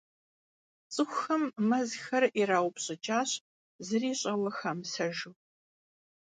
[0.91, 3.31] Ts'ıxuxem mezxer yirauşşts'ıç'aş,
[3.85, 5.31] zıri ş'eue xamısejju.